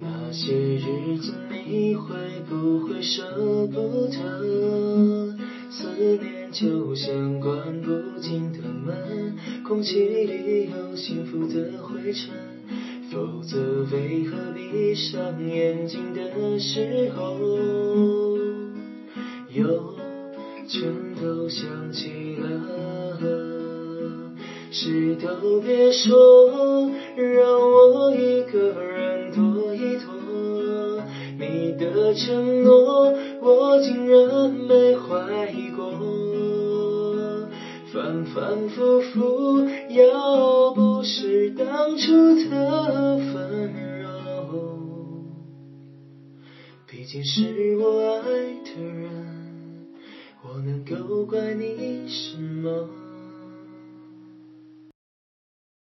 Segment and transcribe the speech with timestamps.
[0.00, 1.32] 那些日子
[1.66, 2.14] 你会
[2.48, 3.22] 不会舍
[3.72, 5.36] 不得？
[5.70, 5.86] 思
[6.20, 7.90] 念就像关不
[8.20, 12.30] 紧的门，空气里有幸福的灰尘，
[13.10, 13.58] 否则
[13.92, 17.38] 为何闭上眼睛的时候，
[19.52, 19.94] 又
[20.66, 23.18] 全都想起了？
[24.70, 27.67] 谁都别说，让
[31.78, 35.78] 的承诺，我竟然没怀疑过。
[37.90, 44.06] 反反复复，要不是当初的温柔，
[46.86, 48.28] 毕竟是我爱
[48.62, 49.86] 的人，
[50.42, 53.07] 我能够怪你什么？